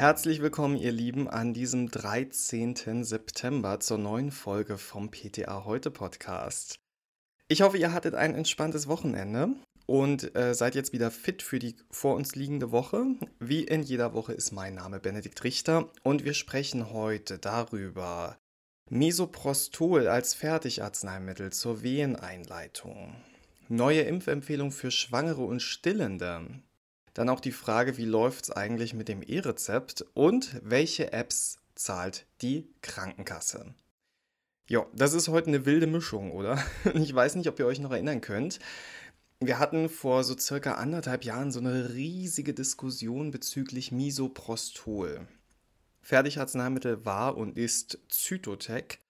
[0.00, 3.04] Herzlich willkommen, ihr Lieben, an diesem 13.
[3.04, 6.76] September zur neuen Folge vom PTA Heute Podcast.
[7.48, 9.50] Ich hoffe, ihr hattet ein entspanntes Wochenende
[9.84, 13.08] und äh, seid jetzt wieder fit für die vor uns liegende Woche.
[13.40, 18.38] Wie in jeder Woche ist mein Name Benedikt Richter und wir sprechen heute darüber
[18.88, 23.16] Misoprostol als Fertigarzneimittel zur Weheneinleitung.
[23.68, 26.62] Neue Impfempfehlung für Schwangere und Stillende.
[27.14, 32.26] Dann auch die Frage, wie läuft es eigentlich mit dem E-Rezept und welche Apps zahlt
[32.42, 33.74] die Krankenkasse?
[34.68, 36.62] Ja, das ist heute eine wilde Mischung, oder?
[36.94, 38.60] Ich weiß nicht, ob ihr euch noch erinnern könnt.
[39.40, 45.26] Wir hatten vor so circa anderthalb Jahren so eine riesige Diskussion bezüglich Misoprostol.
[46.02, 49.00] Fertigarzneimittel war und ist Zytotec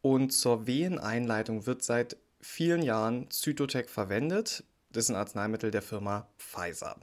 [0.00, 4.64] und zur Weheneinleitung wird seit vielen Jahren Zytotec verwendet.
[4.90, 6.98] Das ist ein Arzneimittel der Firma Pfizer.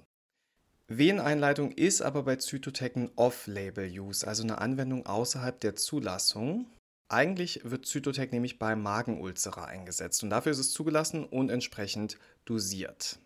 [0.97, 6.66] Weheneinleitung ist aber bei Zytotec ein Off-Label-Use, also eine Anwendung außerhalb der Zulassung.
[7.08, 13.19] Eigentlich wird Zytotec nämlich bei Magenulzera eingesetzt und dafür ist es zugelassen und entsprechend dosiert.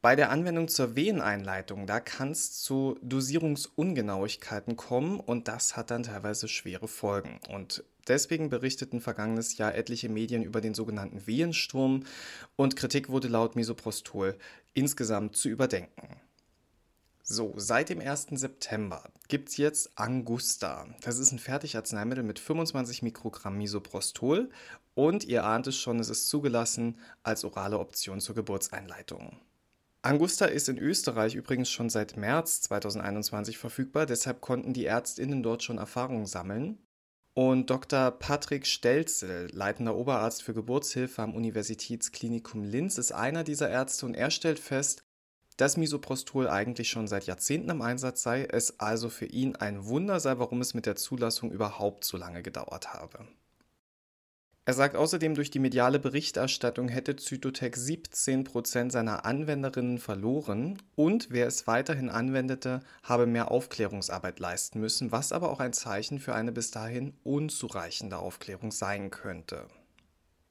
[0.00, 6.02] Bei der Anwendung zur Weheneinleitung, da kann es zu Dosierungsungenauigkeiten kommen und das hat dann
[6.02, 7.40] teilweise schwere Folgen.
[7.48, 12.04] Und deswegen berichteten vergangenes Jahr etliche Medien über den sogenannten Wehensturm
[12.54, 14.36] und Kritik wurde laut Misoprostol
[14.74, 16.20] insgesamt zu überdenken.
[17.26, 18.26] So, seit dem 1.
[18.32, 20.86] September gibt es jetzt Angusta.
[21.00, 24.50] Das ist ein Fertigarzneimittel mit 25 Mikrogramm Misoprostol
[24.92, 29.40] und ihr ahnt es schon, es ist zugelassen als orale Option zur Geburtseinleitung.
[30.02, 35.62] Angusta ist in Österreich übrigens schon seit März 2021 verfügbar, deshalb konnten die Ärztinnen dort
[35.62, 36.76] schon Erfahrungen sammeln.
[37.32, 38.10] Und Dr.
[38.10, 44.30] Patrick Stelzel, leitender Oberarzt für Geburtshilfe am Universitätsklinikum Linz, ist einer dieser Ärzte und er
[44.30, 45.04] stellt fest,
[45.56, 50.20] dass Misoprostol eigentlich schon seit Jahrzehnten im Einsatz sei, es also für ihn ein Wunder
[50.20, 53.26] sei, warum es mit der Zulassung überhaupt so lange gedauert habe.
[54.66, 61.46] Er sagt außerdem, durch die mediale Berichterstattung hätte Zytotec 17% seiner Anwenderinnen verloren und wer
[61.46, 66.50] es weiterhin anwendete, habe mehr Aufklärungsarbeit leisten müssen, was aber auch ein Zeichen für eine
[66.50, 69.66] bis dahin unzureichende Aufklärung sein könnte.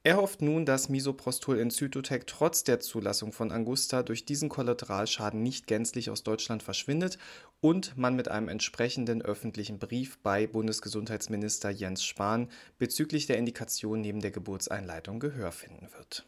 [0.06, 5.42] Er hofft nun, dass Misoprostol in Zytotec trotz der Zulassung von Angusta durch diesen Kollateralschaden
[5.42, 7.16] nicht gänzlich aus Deutschland verschwindet
[7.62, 14.20] und man mit einem entsprechenden öffentlichen Brief bei Bundesgesundheitsminister Jens Spahn bezüglich der Indikation neben
[14.20, 16.26] der Geburtseinleitung Gehör finden wird.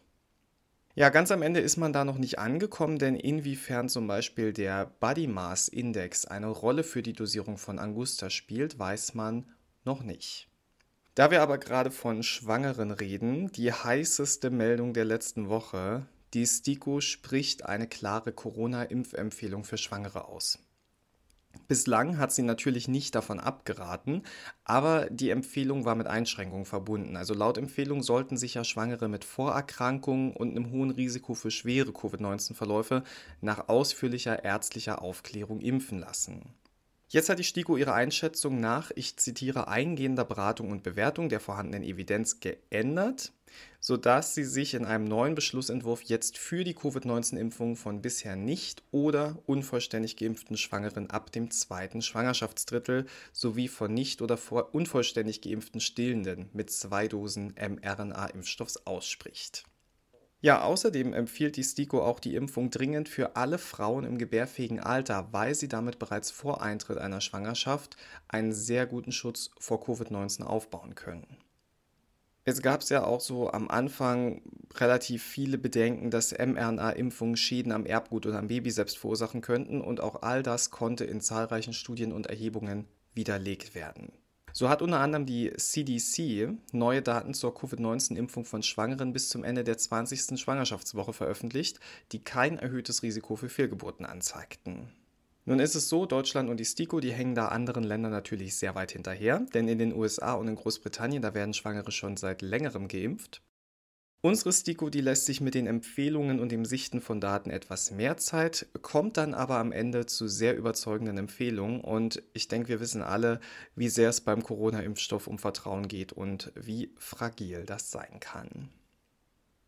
[0.95, 4.87] Ja, ganz am Ende ist man da noch nicht angekommen, denn inwiefern zum Beispiel der
[5.01, 9.45] Body Mass Index eine Rolle für die Dosierung von Angusta spielt, weiß man
[9.85, 10.49] noch nicht.
[11.17, 16.05] Da wir aber gerade von Schwangeren reden, die heißeste Meldung der letzten Woche,
[16.35, 20.59] die STIKO spricht eine klare Corona-Impfempfehlung für Schwangere aus.
[21.69, 24.25] Bislang hat sie natürlich nicht davon abgeraten,
[24.65, 27.17] aber die Empfehlung war mit Einschränkungen verbunden.
[27.17, 31.93] Also laut Empfehlung sollten sich ja Schwangere mit Vorerkrankungen und einem hohen Risiko für schwere
[31.93, 33.05] Covid-19-Verläufe
[33.41, 36.43] nach ausführlicher ärztlicher Aufklärung impfen lassen.
[37.09, 41.89] Jetzt hat die STIKO ihre Einschätzung nach, ich zitiere, eingehender Beratung und Bewertung der vorhandenen
[41.89, 43.33] Evidenz geändert,
[43.79, 49.39] sodass sie sich in einem neuen Beschlussentwurf jetzt für die Covid-19-Impfung von bisher nicht oder
[49.47, 54.37] unvollständig geimpften Schwangeren ab dem zweiten Schwangerschaftsdrittel sowie von nicht oder
[54.73, 59.65] unvollständig geimpften Stillenden mit zwei Dosen mRNA-Impfstoffs ausspricht.
[60.47, 65.27] Ja, außerdem empfiehlt die STIKO auch die Impfung dringend für alle Frauen im gebärfähigen Alter,
[65.33, 67.97] weil sie damit bereits vor Eintritt einer Schwangerschaft
[68.29, 71.27] einen sehr guten Schutz vor Covid-19 aufbauen können.
[72.45, 74.41] Es gab ja auch so am Anfang
[74.77, 79.99] relativ viele Bedenken, dass mRNA-Impfungen Schäden am Erbgut oder am Baby selbst verursachen könnten und
[79.99, 84.13] auch all das konnte in zahlreichen Studien und Erhebungen widerlegt werden.
[84.59, 89.65] So hat unter anderem die CDC neue Daten zur Covid-19-Impfung von Schwangeren bis zum Ende
[89.65, 90.41] der 20.
[90.41, 91.79] Schwangerschaftswoche veröffentlicht,
[92.13, 94.89] die kein erhöhtes Risiko für Fehlgeburten anzeigten.
[95.45, 98.75] Nun ist es so, Deutschland und die STIKO, die hängen da anderen Ländern natürlich sehr
[98.75, 102.89] weit hinterher, denn in den USA und in Großbritannien, da werden Schwangere schon seit längerem
[102.89, 103.43] geimpft.
[104.27, 108.17] Unsere STIKO, die lässt sich mit den Empfehlungen und dem Sichten von Daten etwas mehr
[108.17, 113.03] Zeit, kommt dann aber am Ende zu sehr überzeugenden Empfehlungen und ich denke, wir wissen
[113.03, 113.39] alle,
[113.77, 118.69] wie sehr es beim Corona-Impfstoff um Vertrauen geht und wie fragil das sein kann.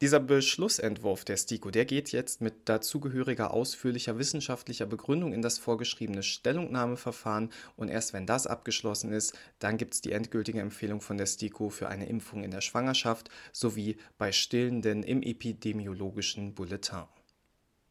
[0.00, 6.23] Dieser Beschlussentwurf der STIKO, der geht jetzt mit dazugehöriger ausführlicher wissenschaftlicher Begründung in das vorgeschriebene
[6.23, 11.27] Stellungnahmeverfahren und erst wenn das abgeschlossen ist, dann gibt es die endgültige Empfehlung von der
[11.27, 17.03] STIKO für eine Impfung in der Schwangerschaft sowie bei Stillenden im epidemiologischen Bulletin.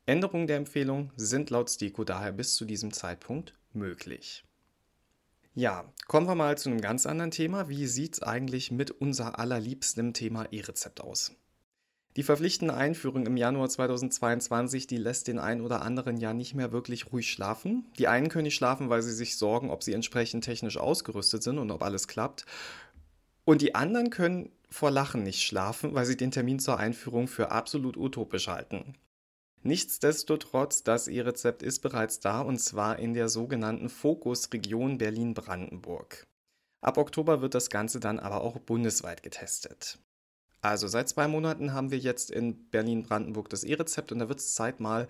[0.05, 4.45] Änderungen der Empfehlung sind laut STIKO daher bis zu diesem Zeitpunkt möglich.
[5.55, 7.67] Ja, kommen wir mal zu einem ganz anderen Thema.
[7.67, 11.35] Wie sieht es eigentlich mit unser allerliebstem Thema E-Rezept aus?
[12.17, 16.71] Die verpflichtende Einführung im Januar 2022, die lässt den einen oder anderen ja nicht mehr
[16.71, 17.85] wirklich ruhig schlafen.
[17.99, 21.59] Die einen können nicht schlafen, weil sie sich sorgen, ob sie entsprechend technisch ausgerüstet sind
[21.59, 22.47] und ob alles klappt.
[23.45, 27.51] Und die anderen können vor Lachen nicht schlafen, weil sie den Termin zur Einführung für
[27.51, 28.95] absolut utopisch halten.
[29.61, 36.25] Nichtsdestotrotz, das E-Rezept ist bereits da und zwar in der sogenannten Fokusregion Berlin-Brandenburg.
[36.81, 39.99] Ab Oktober wird das Ganze dann aber auch bundesweit getestet.
[40.67, 44.53] Also seit zwei Monaten haben wir jetzt in Berlin-Brandenburg das E-Rezept und da wird es
[44.53, 45.07] Zeit mal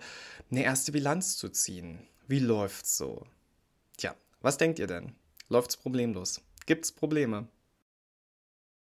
[0.52, 1.98] eine erste Bilanz zu ziehen.
[2.28, 3.26] Wie läuft's so?
[3.96, 5.16] Tja, was denkt ihr denn?
[5.48, 6.40] Läuft's problemlos?
[6.66, 7.48] Gibt's Probleme?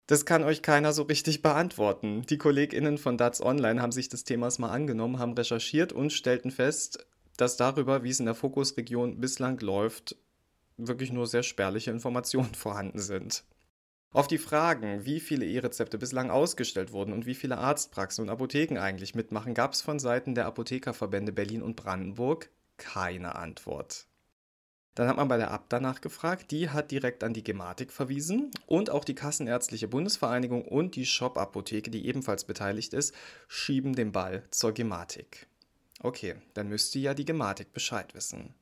[0.08, 2.26] Das kann euch keiner so richtig beantworten.
[2.28, 6.50] Die KollegInnen von DATS Online haben sich des Themas mal angenommen, haben recherchiert und stellten
[6.50, 7.06] fest,
[7.38, 10.16] dass darüber, wie es in der Fokusregion bislang läuft,
[10.76, 13.44] wirklich nur sehr spärliche Informationen vorhanden sind.
[14.10, 18.78] Auf die Fragen, wie viele E-Rezepte bislang ausgestellt wurden und wie viele Arztpraxen und Apotheken
[18.78, 24.06] eigentlich mitmachen, gab es von Seiten der Apothekerverbände Berlin und Brandenburg keine Antwort.
[24.94, 28.50] Dann hat man bei der Abt danach gefragt, die hat direkt an die Gematik verwiesen
[28.66, 33.14] und auch die Kassenärztliche Bundesvereinigung und die Shop-Apotheke, die ebenfalls beteiligt ist,
[33.46, 35.46] schieben den Ball zur Gematik.
[36.00, 38.54] Okay, dann müsste ja die Gematik Bescheid wissen.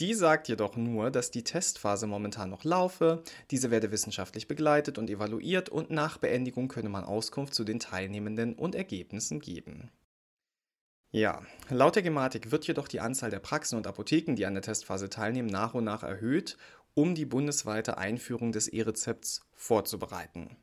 [0.00, 5.10] Die sagt jedoch nur, dass die Testphase momentan noch laufe, diese werde wissenschaftlich begleitet und
[5.10, 9.90] evaluiert und nach Beendigung könne man Auskunft zu den Teilnehmenden und Ergebnissen geben.
[11.12, 14.62] Ja, laut der Gematik wird jedoch die Anzahl der Praxen und Apotheken, die an der
[14.62, 16.56] Testphase teilnehmen, nach und nach erhöht,
[16.94, 20.56] um die bundesweite Einführung des E-Rezepts vorzubereiten.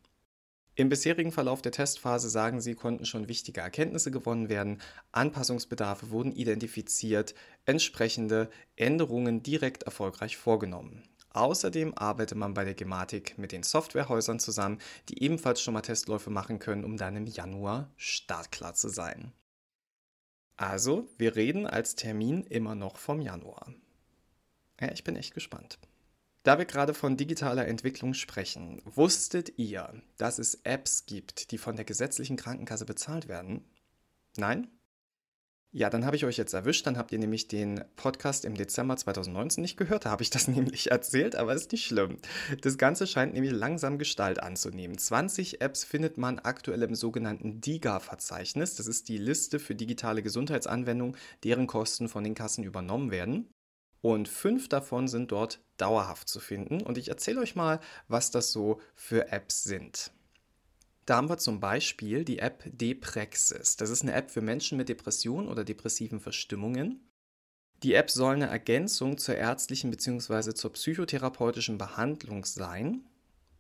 [0.78, 4.80] Im bisherigen Verlauf der Testphase sagen sie, konnten schon wichtige Erkenntnisse gewonnen werden,
[5.12, 7.34] Anpassungsbedarfe wurden identifiziert,
[7.66, 11.02] entsprechende Änderungen direkt erfolgreich vorgenommen.
[11.32, 14.78] Außerdem arbeitet man bei der Gematik mit den Softwarehäusern zusammen,
[15.10, 19.32] die ebenfalls schon mal Testläufe machen können, um dann im Januar startklar zu sein.
[20.58, 23.74] Also, wir reden als Termin immer noch vom Januar.
[24.80, 25.80] Ja, ich bin echt gespannt.
[26.48, 31.76] Da wir gerade von digitaler Entwicklung sprechen, wusstet ihr, dass es Apps gibt, die von
[31.76, 33.66] der gesetzlichen Krankenkasse bezahlt werden?
[34.38, 34.70] Nein?
[35.74, 36.88] Ja, dann habe ich euch jetzt erwischt.
[36.88, 40.06] Dann habt ihr nämlich den Podcast im Dezember 2019 nicht gehört.
[40.06, 42.16] Da habe ich das nämlich erzählt, aber ist nicht schlimm.
[42.62, 44.98] Das Ganze scheint nämlich langsam Gestalt anzunehmen.
[44.98, 48.76] 20 Apps findet man aktuell im sogenannten DIGA-Verzeichnis.
[48.76, 53.50] Das ist die Liste für digitale Gesundheitsanwendungen, deren Kosten von den Kassen übernommen werden.
[54.00, 56.82] Und fünf davon sind dort dauerhaft zu finden.
[56.82, 60.12] Und ich erzähle euch mal, was das so für Apps sind.
[61.06, 63.78] Da haben wir zum Beispiel die App Deprexis.
[63.78, 67.08] Das ist eine App für Menschen mit Depressionen oder depressiven Verstimmungen.
[67.84, 70.54] Die App soll eine Ergänzung zur ärztlichen bzw.
[70.54, 73.06] zur psychotherapeutischen Behandlung sein.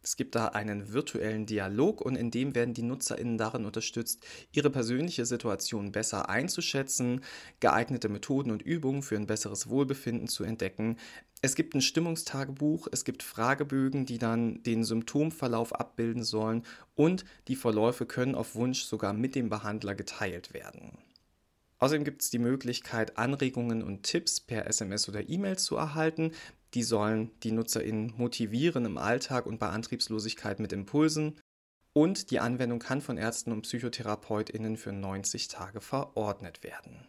[0.07, 4.69] Es gibt da einen virtuellen Dialog und in dem werden die NutzerInnen darin unterstützt, ihre
[4.69, 7.25] persönliche Situation besser einzuschätzen,
[7.59, 10.95] geeignete Methoden und Übungen für ein besseres Wohlbefinden zu entdecken.
[11.41, 16.63] Es gibt ein Stimmungstagebuch, es gibt Fragebögen, die dann den Symptomverlauf abbilden sollen
[16.95, 20.97] und die Verläufe können auf Wunsch sogar mit dem Behandler geteilt werden.
[21.79, 26.31] Außerdem gibt es die Möglichkeit, Anregungen und Tipps per SMS oder E-Mail zu erhalten.
[26.73, 31.39] Die sollen die NutzerInnen motivieren im Alltag und bei Antriebslosigkeit mit Impulsen.
[31.93, 37.07] Und die Anwendung kann von Ärzten und PsychotherapeutInnen für 90 Tage verordnet werden.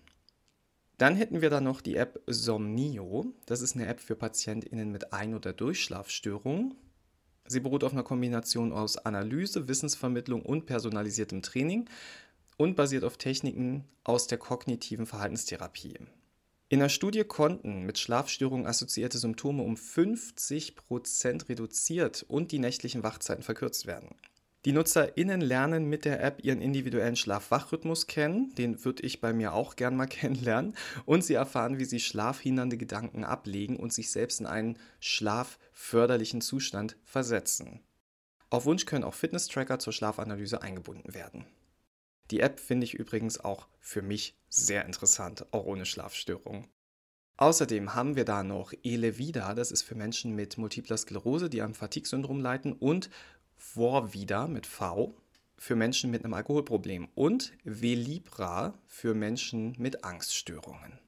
[0.96, 3.32] Dann hätten wir da noch die App Somnio.
[3.46, 6.74] Das ist eine App für PatientInnen mit Ein- oder Durchschlafstörungen.
[7.46, 11.88] Sie beruht auf einer Kombination aus Analyse, Wissensvermittlung und personalisiertem Training
[12.56, 15.98] und basiert auf Techniken aus der kognitiven Verhaltenstherapie.
[16.70, 23.42] In der Studie konnten mit Schlafstörungen assoziierte Symptome um 50% reduziert und die nächtlichen Wachzeiten
[23.42, 24.14] verkürzt werden.
[24.66, 28.52] Die NutzerInnen lernen mit der App ihren individuellen Schlaf-Wach-Rhythmus kennen.
[28.56, 30.74] Den würde ich bei mir auch gern mal kennenlernen.
[31.06, 36.98] Und sie erfahren, wie sie schlafhindernde Gedanken ablegen und sich selbst in einen schlafförderlichen Zustand
[37.02, 37.80] versetzen.
[38.50, 41.46] Auf Wunsch können auch Fitness-Tracker zur Schlafanalyse eingebunden werden.
[42.30, 46.66] Die App finde ich übrigens auch für mich sehr interessant, auch ohne Schlafstörungen.
[47.36, 51.74] Außerdem haben wir da noch Elevida, das ist für Menschen mit multipler Sklerose, die am
[51.74, 53.10] Fatigue-Syndrom leiden, und
[53.56, 55.14] Vorvida mit V
[55.56, 60.98] für Menschen mit einem Alkoholproblem und Velibra für Menschen mit Angststörungen.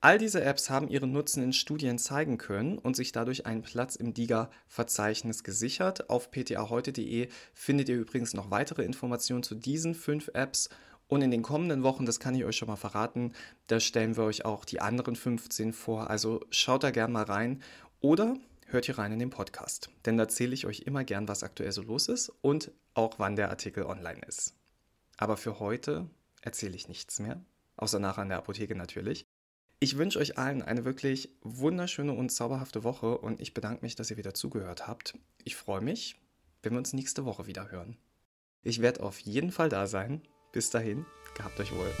[0.00, 3.96] All diese Apps haben ihren Nutzen in Studien zeigen können und sich dadurch einen Platz
[3.96, 6.08] im DIGA-Verzeichnis gesichert.
[6.08, 10.68] Auf ptaheute.de findet ihr übrigens noch weitere Informationen zu diesen fünf Apps.
[11.08, 13.32] Und in den kommenden Wochen, das kann ich euch schon mal verraten,
[13.66, 16.10] da stellen wir euch auch die anderen 15 vor.
[16.10, 17.60] Also schaut da gerne mal rein.
[18.00, 18.36] Oder
[18.66, 21.72] hört hier rein in den Podcast, denn da erzähle ich euch immer gern, was aktuell
[21.72, 24.54] so los ist und auch wann der Artikel online ist.
[25.16, 26.08] Aber für heute
[26.42, 27.40] erzähle ich nichts mehr,
[27.76, 29.26] außer nachher in der Apotheke natürlich.
[29.80, 34.10] Ich wünsche euch allen eine wirklich wunderschöne und zauberhafte Woche und ich bedanke mich, dass
[34.10, 35.14] ihr wieder zugehört habt.
[35.44, 36.16] Ich freue mich,
[36.62, 37.96] wenn wir uns nächste Woche wieder hören.
[38.64, 40.22] Ich werde auf jeden Fall da sein.
[40.50, 41.06] Bis dahin,
[41.36, 41.92] gehabt euch wohl.